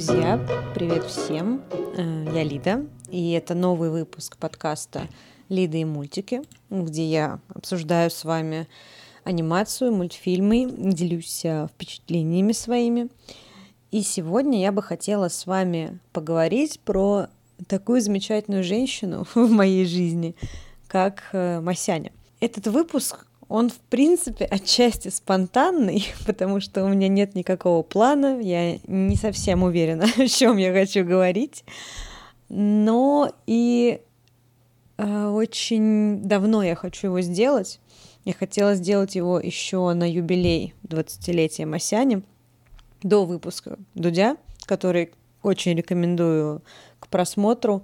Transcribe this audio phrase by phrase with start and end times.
[0.00, 0.40] Друзья,
[0.74, 1.62] привет всем!
[1.94, 5.02] Э, я Лида, и это новый выпуск подкаста
[5.50, 6.40] «Лида и мультики»,
[6.70, 8.66] где я обсуждаю с вами
[9.24, 13.10] анимацию, мультфильмы, делюсь э, впечатлениями своими.
[13.90, 17.26] И сегодня я бы хотела с вами поговорить про
[17.68, 20.34] такую замечательную женщину в моей жизни,
[20.88, 22.10] как э, Масяня.
[22.40, 28.78] Этот выпуск он, в принципе, отчасти спонтанный, потому что у меня нет никакого плана, я
[28.86, 31.64] не совсем уверена, о чем я хочу говорить,
[32.48, 34.00] но и
[34.98, 37.80] э, очень давно я хочу его сделать.
[38.24, 42.22] Я хотела сделать его еще на юбилей 20-летия Масяни
[43.02, 45.10] до выпуска Дудя, который
[45.42, 46.62] очень рекомендую
[47.00, 47.82] к просмотру.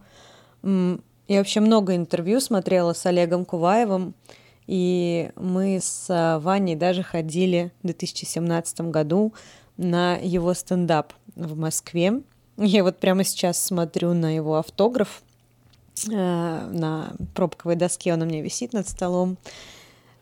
[0.62, 4.14] Я вообще много интервью смотрела с Олегом Куваевым,
[4.66, 9.32] и мы с Ваней даже ходили в 2017 году
[9.76, 12.22] на его стендап в Москве.
[12.56, 15.22] Я вот прямо сейчас смотрю на его автограф.
[16.12, 19.36] А, на пробковой доске он у меня висит над столом.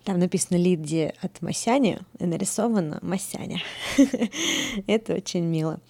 [0.05, 3.63] Там написано Лидия от Масяни и нарисовано Масяня.
[4.87, 5.81] Это очень мило.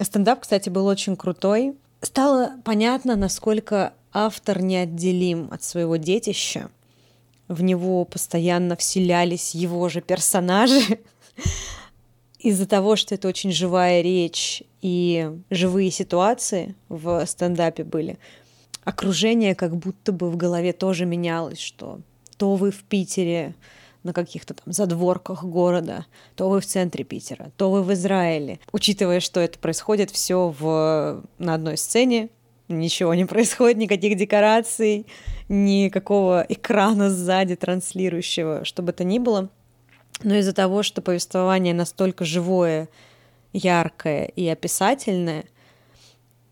[0.00, 1.76] Стендап, кстати, был очень крутой.
[2.00, 6.70] Стало понятно, насколько автор неотделим от своего детища
[7.50, 11.00] в него постоянно вселялись его же персонажи.
[12.38, 18.18] Из-за того, что это очень живая речь и живые ситуации в стендапе были,
[18.84, 21.98] окружение как будто бы в голове тоже менялось, что
[22.38, 23.54] то вы в Питере
[24.04, 26.06] на каких-то там задворках города,
[26.36, 28.60] то вы в центре Питера, то вы в Израиле.
[28.72, 32.30] Учитывая, что это происходит все в, на одной сцене,
[32.70, 35.06] ничего не происходит, никаких декораций,
[35.48, 39.48] никакого экрана сзади транслирующего, чтобы это ни было.
[40.22, 42.88] Но из-за того, что повествование настолько живое,
[43.52, 45.44] яркое и описательное,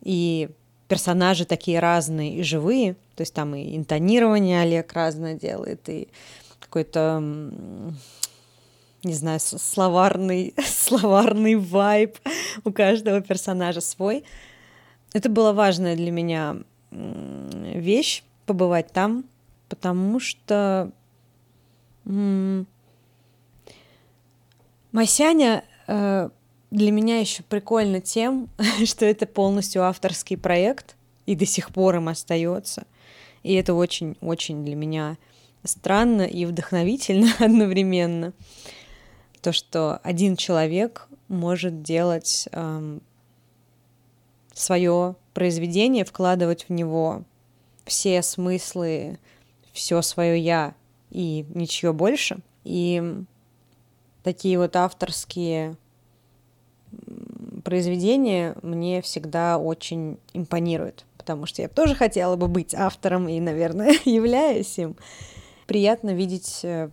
[0.02, 0.48] и
[0.88, 6.08] персонажи такие разные и живые, то есть там и интонирование Олег разное делает, и
[6.60, 7.20] какой-то,
[9.02, 12.18] не знаю, словарный, словарный вайб
[12.64, 14.24] у каждого персонажа свой.
[15.12, 16.56] Это была важная для меня
[16.90, 19.24] вещь, побывать там,
[19.68, 20.90] потому что
[24.92, 26.30] Масяня э,
[26.70, 28.48] для меня еще прикольно тем,
[28.84, 30.96] что это полностью авторский проект,
[31.26, 32.86] и до сих пор им остается.
[33.42, 35.18] И это очень-очень для меня
[35.64, 38.32] странно и вдохновительно одновременно.
[39.42, 43.02] То, что один человек может делать эм,
[44.58, 47.22] свое произведение, вкладывать в него
[47.84, 49.18] все смыслы,
[49.72, 50.74] все свое я
[51.10, 52.38] и ничего больше.
[52.64, 53.02] И
[54.22, 55.76] такие вот авторские
[57.64, 63.94] произведения мне всегда очень импонируют, потому что я тоже хотела бы быть автором и, наверное,
[64.04, 64.96] являюсь им.
[65.66, 66.90] Приятно видеть, э,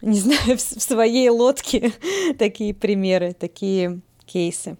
[0.00, 1.92] не знаю, в своей лодке
[2.38, 4.76] такие примеры, такие кейсы.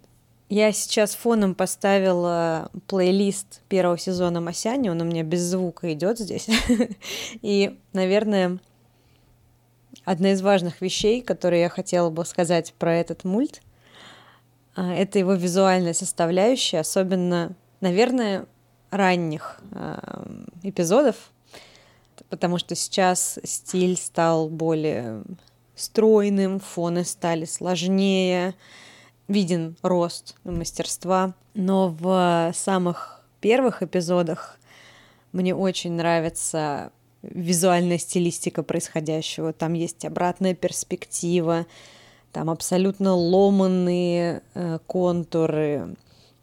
[0.54, 6.48] Я сейчас фоном поставила плейлист первого сезона Масяни, он у меня без звука идет здесь.
[7.42, 8.60] И, наверное,
[10.04, 13.62] одна из важных вещей, которые я хотела бы сказать про этот мульт,
[14.76, 18.46] а, это его визуальная составляющая, особенно, наверное,
[18.92, 20.24] ранних а,
[20.62, 21.32] эпизодов,
[22.28, 25.24] потому что сейчас стиль стал более
[25.74, 28.54] стройным, фоны стали сложнее,
[29.28, 34.58] виден рост мастерства, но в самых первых эпизодах
[35.32, 36.92] мне очень нравится
[37.22, 39.52] визуальная стилистика происходящего.
[39.52, 41.66] Там есть обратная перспектива,
[42.32, 45.96] там абсолютно ломанные э, контуры,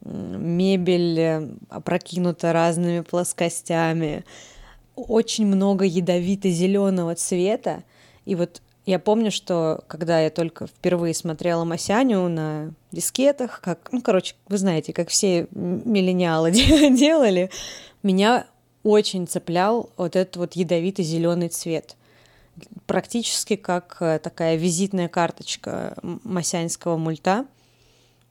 [0.03, 4.25] мебель э, опрокинута разными плоскостями,
[4.95, 7.83] очень много ядовито-зеленого цвета.
[8.25, 14.01] И вот я помню, что когда я только впервые смотрела Масяню на дискетах, как, ну,
[14.01, 17.51] короче, вы знаете, как все миллениалы делали,
[18.01, 18.47] меня
[18.83, 21.95] очень цеплял вот этот вот ядовитый зеленый цвет.
[22.87, 27.45] Практически как э, такая визитная карточка масянского мульта.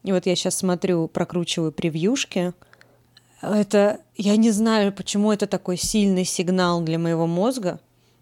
[0.03, 2.53] И вот я сейчас смотрю, прокручиваю превьюшки.
[3.41, 7.79] Это, я не знаю, почему это такой сильный сигнал для моего мозга,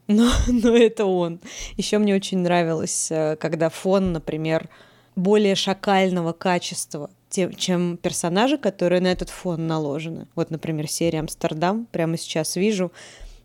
[0.10, 1.40] но, но это он.
[1.78, 4.68] Еще мне очень нравилось, э, когда фон, например,
[5.16, 10.28] более шакального качества, тем, чем персонажи, которые на этот фон наложены.
[10.36, 12.92] Вот, например, серия «Амстердам», прямо сейчас вижу,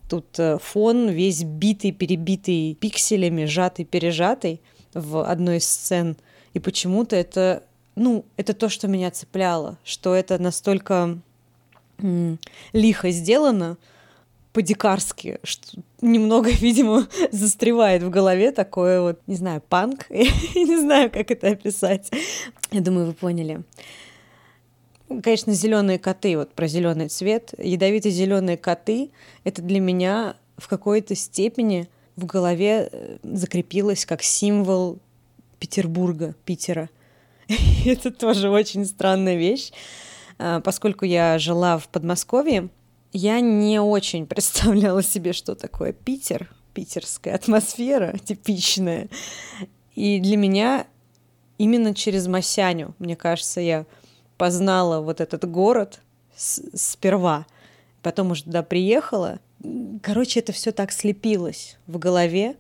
[0.08, 4.60] тут э, фон весь битый, перебитый пикселями, сжатый, пережатый
[4.94, 6.16] в одной из сцен.
[6.54, 7.62] И почему-то это
[7.96, 11.18] ну, это то, что меня цепляло, что это настолько
[12.72, 13.76] лихо сделано,
[14.54, 20.24] по-дикарски, что немного, видимо, застревает в голове такое вот, не знаю, панк, я
[20.54, 22.10] не знаю, как это описать.
[22.70, 23.62] Я думаю, вы поняли.
[25.22, 29.10] Конечно, зеленые коты, вот про зеленый цвет, ядовитые зеленые коты,
[29.42, 34.98] это для меня в какой-то степени в голове э, закрепилось как символ
[35.58, 36.88] Петербурга, Питера.
[37.84, 39.72] это тоже очень странная вещь,
[40.38, 42.70] а, поскольку я жила в Подмосковье,
[43.14, 49.08] я не очень представляла себе, что такое Питер, питерская атмосфера типичная.
[49.94, 50.86] И для меня
[51.56, 53.86] именно через Масяню, мне кажется, я
[54.36, 56.00] познала вот этот город
[56.36, 57.46] сперва,
[58.02, 59.38] потом уже туда приехала.
[60.02, 62.56] Короче, это все так слепилось в голове,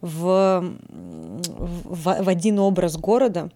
[0.00, 3.50] в, в, в один образ города.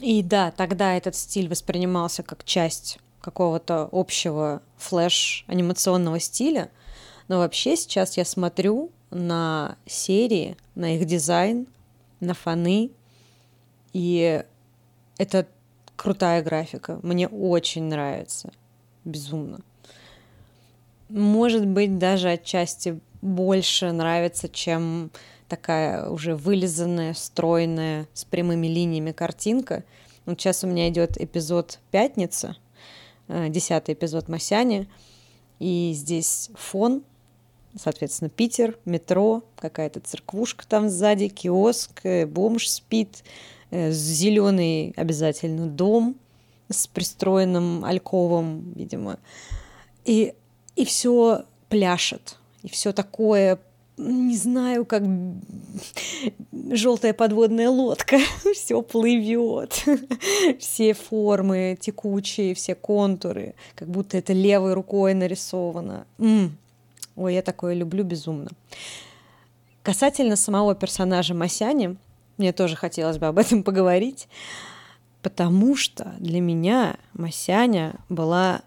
[0.00, 6.70] И да, тогда этот стиль воспринимался как часть какого-то общего флэш-анимационного стиля.
[7.28, 11.66] Но вообще сейчас я смотрю на серии, на их дизайн,
[12.20, 12.90] на фоны,
[13.94, 14.44] и
[15.16, 15.46] это
[15.96, 17.00] крутая графика.
[17.02, 18.52] Мне очень нравится.
[19.04, 19.60] Безумно.
[21.08, 25.10] Может быть, даже отчасти больше нравится, чем
[25.48, 29.82] такая уже вылизанная, стройная, с прямыми линиями картинка.
[30.26, 32.56] Вот сейчас у меня идет эпизод «Пятница»,
[33.28, 34.88] десятый эпизод «Масяни»,
[35.58, 37.02] и здесь фон,
[37.76, 43.24] соответственно, Питер, метро, какая-то церквушка там сзади, киоск, э, бомж спит,
[43.70, 46.16] э, зеленый обязательно дом
[46.68, 49.18] с пристроенным альковом, видимо.
[50.04, 50.34] И,
[50.76, 53.58] и все пляшет, и все такое
[53.96, 55.02] не знаю, как
[56.70, 58.18] желтая подводная лодка,
[58.54, 59.84] все плывет,
[60.58, 66.06] все формы текучие, все контуры, как будто это левой рукой нарисовано.
[66.18, 66.56] М-м.
[67.16, 68.50] Ой, я такое люблю безумно.
[69.82, 71.96] Касательно самого персонажа Масяни,
[72.36, 74.28] мне тоже хотелось бы об этом поговорить,
[75.22, 78.62] потому что для меня Масяня была,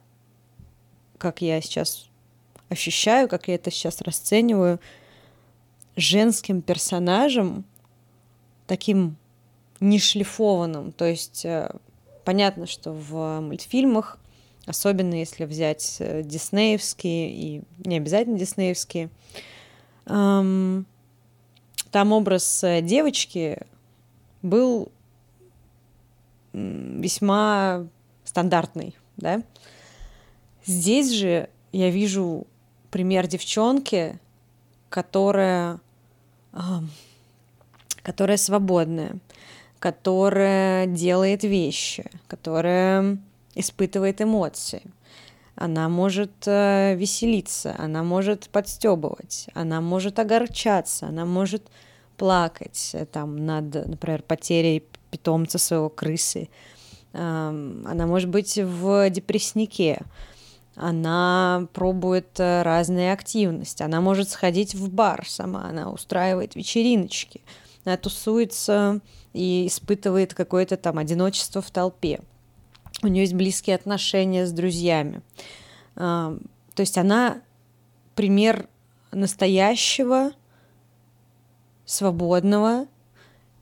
[1.18, 2.07] как я сейчас
[2.69, 4.80] ощущаю, как я это сейчас расцениваю,
[5.97, 7.65] женским персонажем,
[8.67, 9.17] таким
[9.79, 10.91] нешлифованным.
[10.91, 11.75] То есть э,
[12.23, 14.19] понятно, что в мультфильмах,
[14.65, 19.09] особенно если взять э, диснеевские и не обязательно диснеевские,
[20.05, 20.85] там
[21.94, 23.59] образ э, девочки
[24.41, 24.91] был
[26.53, 27.88] весьма
[28.23, 29.44] стандартный, да.
[30.65, 32.47] Здесь же я вижу
[32.89, 34.19] пример девчонки,
[34.89, 35.79] которая
[38.04, 39.18] которая свободная,
[39.80, 43.18] которая делает вещи, которая
[43.56, 44.81] испытывает эмоции.
[45.56, 51.63] Она может э, веселиться, она может подстебывать, она может огорчаться, она может
[52.15, 56.50] плакать э, там над, например, потерей питомца своего крысы.
[57.13, 60.01] Она может быть в депресснике,
[60.77, 67.41] она пробует э, разные активности, она может сходить в бар сама, она устраивает вечериночки,
[67.83, 69.01] она тусуется
[69.33, 72.21] и испытывает какое-то там одиночество в толпе.
[73.01, 75.21] У нее есть близкие отношения с друзьями.
[75.95, 76.40] То
[76.78, 77.42] есть она
[78.16, 78.68] пример
[79.11, 80.31] настоящего,
[81.85, 82.87] свободного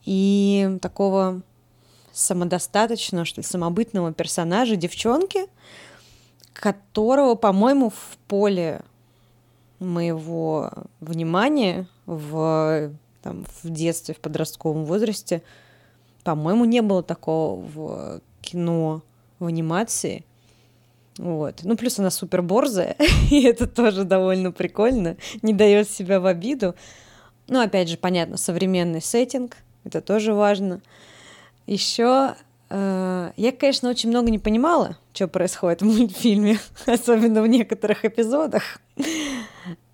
[0.06, 1.42] и такого
[2.14, 5.48] самодостаточного, что ли, самобытного персонажа девчонки–
[6.56, 8.82] которого, по-моему, в поле
[9.80, 10.72] моего
[11.02, 15.44] внимания в, там, в детстве, в подростковом возрасте,
[16.24, 19.02] по-моему, не было такого в кино,
[19.40, 20.24] в анимации.
[21.18, 21.60] Вот.
[21.64, 22.96] Ну, плюс она супер борзая,
[23.32, 26.74] и это тоже довольно прикольно, не дает себя в обиду.
[27.48, 30.82] Ну, опять же, понятно, современный сеттинг, это тоже важно.
[31.68, 32.36] Еще
[32.70, 38.80] Э, я, конечно, очень много не понимала, что происходит в мультфильме, особенно в некоторых эпизодах.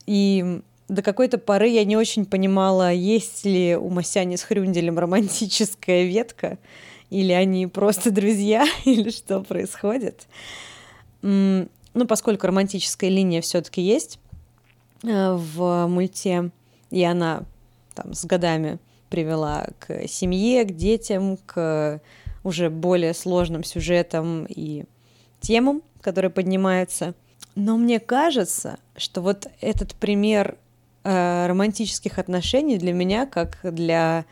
[0.05, 6.03] И до какой-то поры я не очень понимала, есть ли у Масяни с Хрюнделем романтическая
[6.03, 6.57] ветка,
[7.09, 10.27] или они просто друзья, или что происходит.
[11.21, 14.17] Ну, поскольку романтическая линия все-таки есть
[15.03, 16.51] э, в мульте,
[16.89, 17.43] и она
[17.93, 22.01] там с годами привела к семье, к детям, к
[22.43, 24.85] уже более сложным сюжетом и
[25.41, 27.13] темам, которые поднимаются.
[27.55, 30.57] Но мне кажется, что вот этот пример
[31.03, 34.25] э, романтических отношений для меня, как для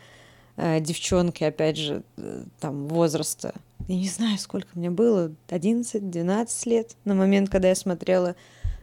[0.56, 3.52] э, девчонки, опять же, э, там возраста.
[3.88, 8.36] Я не знаю, сколько мне было, 11-12 лет на момент, когда я смотрела,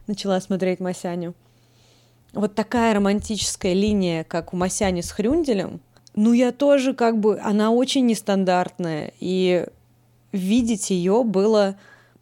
[0.05, 1.33] начала смотреть Масяню.
[2.33, 5.79] Вот такая романтическая линия, как у Масяни с Хрюнделем,
[6.13, 9.67] ну, я тоже как бы, она очень нестандартная, и
[10.31, 11.77] видеть ее было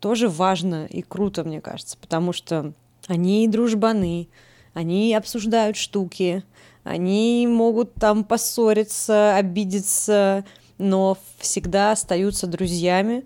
[0.06, 2.74] тоже важно и круто, мне кажется, потому что
[3.08, 4.28] они дружбаны,
[4.76, 6.44] они обсуждают штуки,
[6.84, 10.46] они могут там поссориться, обидеться,
[10.78, 13.26] но всегда остаются друзьями.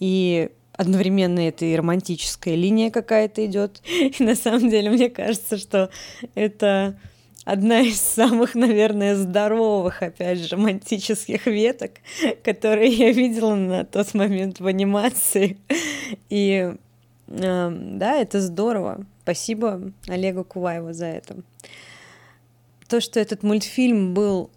[0.00, 3.80] И одновременно это и романтическая линия какая-то идет.
[3.86, 5.90] И на самом деле мне кажется, что
[6.34, 6.98] это
[7.44, 11.92] одна из самых, наверное, здоровых, опять же, романтических веток,
[12.42, 15.58] которые я видела на тот момент в анимации.
[16.28, 16.74] И
[17.28, 19.06] э, да, это здорово.
[19.22, 21.36] Спасибо Олегу Куваеву за это.
[22.88, 24.50] То, что этот мультфильм был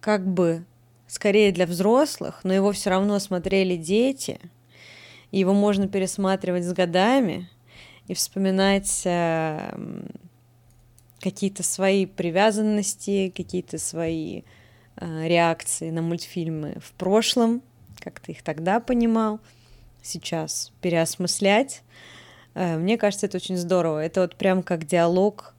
[0.00, 0.64] как бы
[1.06, 4.40] скорее для взрослых, но его все равно смотрели дети,
[5.30, 7.48] его можно пересматривать с годами
[8.06, 9.74] и вспоминать э,
[11.24, 14.42] какие-то свои привязанности, какие-то свои
[14.96, 17.62] э, реакции на мультфильмы в прошлом,
[17.98, 19.40] как ты их тогда понимал,
[20.02, 21.82] сейчас переосмыслять.
[22.52, 24.04] Э, мне кажется, это очень здорово.
[24.04, 25.54] Это вот прям как диалог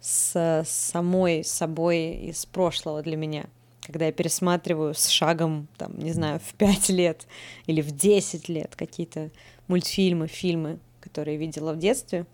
[0.00, 3.44] с самой собой из прошлого для меня.
[3.82, 7.26] Когда я пересматриваю с шагом, там, не знаю, в пять лет
[7.66, 9.30] или в десять лет какие-то
[9.68, 12.24] мультфильмы, фильмы, которые видела в детстве,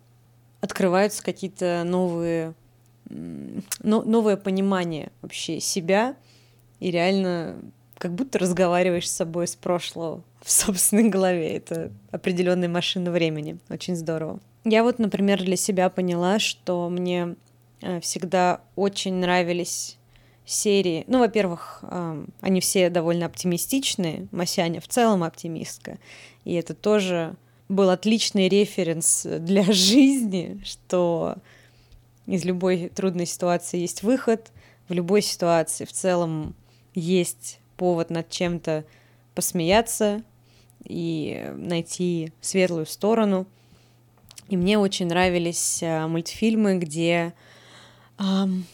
[0.61, 2.55] открываются какие-то новые
[3.09, 6.17] но, новое понимание вообще себя
[6.81, 7.57] и реально
[7.97, 11.57] как будто разговариваешь с собой с прошлого в собственной голове.
[11.57, 13.59] Это определенная машина времени.
[13.69, 14.41] Очень здорово.
[14.65, 17.37] Я вот, например, для себя поняла, что мне
[17.81, 19.99] э, всегда очень нравились
[20.45, 21.05] серии.
[21.09, 21.85] Ну, во-первых,
[22.41, 24.29] они все довольно оптимистичные.
[24.31, 25.99] Масяня в целом оптимистка.
[26.45, 27.37] И это тоже
[27.69, 31.37] был отличный референс для жизни, что
[32.29, 34.53] из любой трудной ситуации есть выход,
[34.89, 36.55] в любой ситуации в целом
[36.95, 38.85] есть повод над чем-то
[39.35, 40.23] посмеяться
[40.85, 43.47] и найти светлую сторону.
[44.49, 47.33] И мне очень нравились а, мультфильмы, где,
[48.19, 48.67] эм,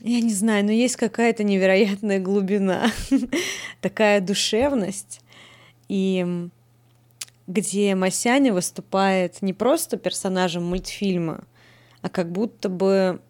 [0.00, 2.90] я не знаю, но есть какая-то невероятная глубина,
[3.80, 5.20] такая душевность,
[5.88, 6.48] и
[7.46, 11.44] где Масяня выступает не просто персонажем мультфильма,
[12.02, 13.20] а как будто бы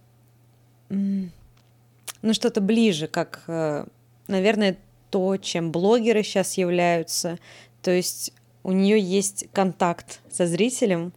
[0.89, 3.87] ну, что-то ближе, как, э,
[4.27, 4.77] наверное,
[5.11, 7.39] то, чем блогеры сейчас являются.
[7.83, 11.13] То есть у нее есть контакт со зрителем,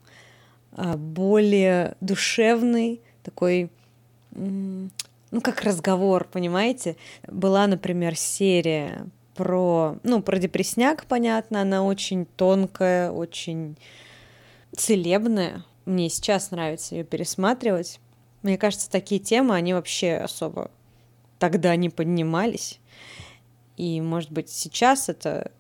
[0.72, 3.70] а, более душевный, такой,
[4.32, 6.96] ну, как разговор, понимаете?
[7.28, 13.78] Была, например, серия про, ну, про депресняк, понятно, она очень тонкая, очень
[14.76, 18.00] целебная, мне сейчас нравится ее пересматривать.
[18.42, 20.72] Мне кажется, такие темы, они вообще особо
[21.40, 22.80] тогда не поднимались.
[23.78, 25.52] И, может быть, сейчас это...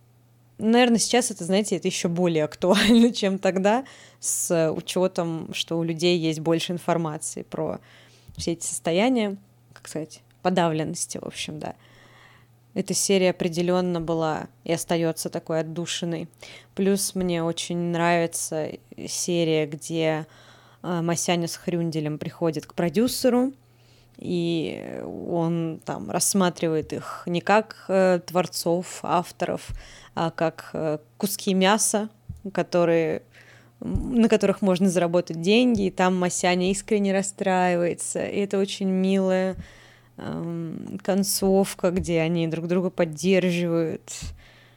[0.58, 3.86] Наверное, сейчас это, знаете, это еще более актуально, чем тогда,
[4.20, 7.80] с учетом, что у людей есть больше информации про
[8.38, 9.38] все эти состояния,
[9.74, 11.76] как сказать, подавленности, в общем, да.
[12.74, 16.28] Эта серия определенно была и остается такой отдушиной.
[16.74, 18.72] Плюс мне очень нравится
[19.08, 20.26] серия, где
[20.82, 23.54] э, Масяня с Хрюнделем приходит к продюсеру,
[24.18, 29.70] и он там рассматривает их не как э, творцов, авторов,
[30.16, 32.10] а как э, куски мяса,
[32.54, 33.22] которые
[33.84, 39.58] на которых можно заработать деньги, и там Масяня искренне расстраивается, и это очень милая
[40.16, 44.04] концовка, где они друг друга поддерживают.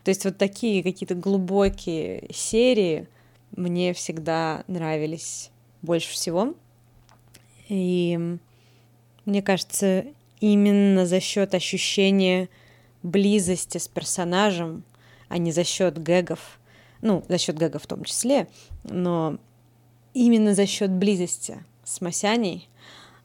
[0.04, 3.08] То есть вот такие какие-то глубокие серии
[3.56, 5.50] мне всегда нравились
[5.82, 6.54] больше всего.
[7.68, 8.38] И
[9.24, 10.04] мне кажется,
[10.40, 12.48] именно за счет ощущения
[13.02, 14.84] близости с персонажем,
[15.28, 16.60] а не за счет гэгов,
[17.02, 18.48] ну, за счет гэгов в том числе,
[18.84, 19.38] но
[20.14, 22.68] именно за счет близости с Масяней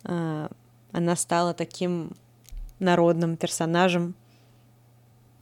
[0.03, 0.47] э,
[0.91, 2.11] она стала таким
[2.79, 4.15] народным персонажем.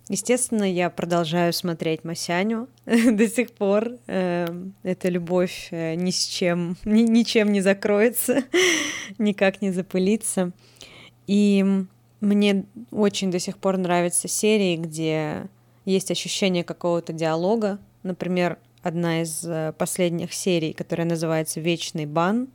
[0.09, 3.91] Естественно, я продолжаю смотреть Масяню до сих пор.
[4.07, 8.43] Эм, эта любовь э, ни с чем, ни, ничем не закроется,
[9.17, 10.51] никак не запылится.
[11.27, 11.63] И
[12.21, 15.47] мне очень до сих пор нравятся серии, где
[15.85, 17.77] есть ощущение какого-то диалога.
[18.01, 22.47] Например, одна из э, последних серий, которая называется «Вечный бан».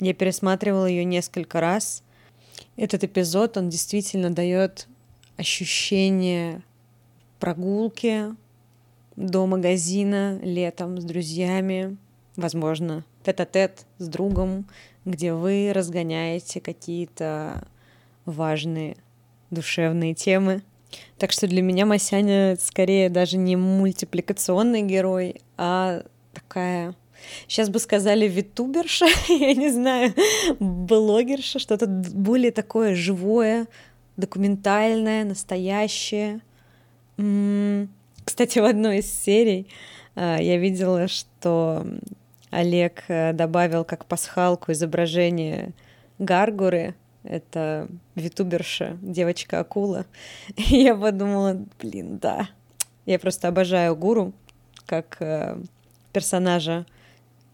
[0.00, 2.02] Я пересматривала ее несколько раз—
[2.76, 4.88] этот эпизод, он действительно дает
[5.36, 6.62] ощущение
[7.38, 8.34] прогулки
[9.16, 11.96] до магазина летом с друзьями,
[12.36, 14.66] возможно, тет-а-тет с другом,
[15.04, 17.66] где вы разгоняете какие-то
[18.24, 18.96] важные
[19.50, 20.62] душевные темы.
[21.18, 26.02] Так что для меня Масяня скорее даже не мультипликационный герой, а
[26.32, 26.94] такая
[27.48, 30.14] Сейчас бы сказали витуберша, я не знаю,
[30.58, 33.66] блогерша, что-то более такое живое,
[34.16, 36.40] документальное, настоящее.
[38.24, 39.66] Кстати, в одной из серий
[40.14, 41.86] а, я видела, что
[42.50, 45.72] Олег э, добавил как пасхалку изображение
[46.18, 50.06] гаргуры, это витуберша, девочка-акула.
[50.56, 52.48] И я подумала, блин, да.
[53.06, 54.32] Я просто обожаю гуру
[54.86, 55.56] как э,
[56.12, 56.86] персонажа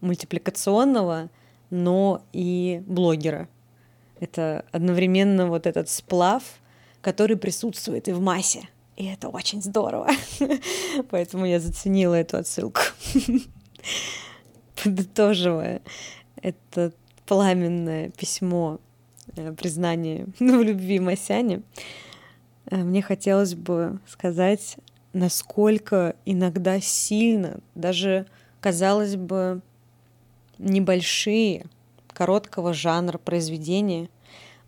[0.01, 1.29] мультипликационного,
[1.69, 3.47] но и блогера.
[4.19, 6.43] Это одновременно вот этот сплав,
[7.01, 8.67] который присутствует и в массе.
[8.95, 10.09] И это очень здорово.
[11.11, 12.81] Поэтому я заценила эту отсылку.
[14.83, 15.81] Подытоживая
[16.41, 16.93] это
[17.25, 18.79] пламенное письмо
[19.35, 21.61] э, признания в любви Масяне,
[22.71, 24.77] э, мне хотелось бы сказать,
[25.13, 28.25] насколько иногда сильно, даже,
[28.61, 29.61] казалось бы,
[30.59, 31.65] небольшие,
[32.13, 34.09] короткого жанра произведения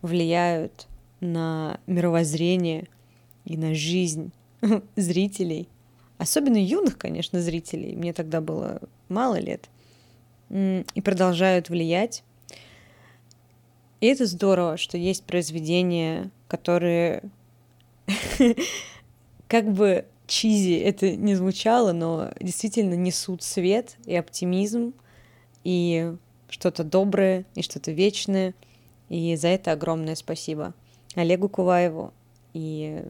[0.01, 0.88] влияют
[1.19, 2.88] на мировоззрение
[3.46, 4.31] и на жизнь
[4.96, 5.67] зрителей,
[6.17, 9.69] особенно юных, конечно, зрителей, мне тогда было мало лет,
[10.50, 12.24] и продолжают влиять.
[14.01, 17.24] И это здорово, что есть произведения, которые
[19.48, 24.93] как бы чизи это не звучало, но действительно несут свет и оптимизм,
[25.69, 26.15] и
[26.49, 28.55] что-то доброе, и что-то вечное.
[29.07, 30.73] И за это огромное спасибо
[31.13, 32.11] Олегу Куваеву
[32.53, 33.03] и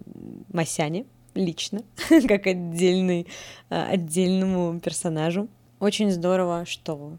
[0.52, 1.84] Масяне лично,
[2.28, 3.28] как отдельный,
[3.70, 5.48] а, отдельному персонажу.
[5.80, 7.14] Очень здорово, что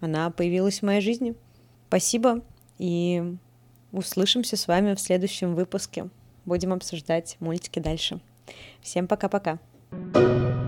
[0.00, 1.36] она появилась в моей жизни.
[1.86, 2.42] Спасибо,
[2.78, 3.22] и
[3.92, 6.08] услышимся с вами в следующем выпуске.
[6.44, 8.18] Будем обсуждать мультики дальше.
[8.82, 9.60] Всем пока-пока.
[9.92, 10.65] thank you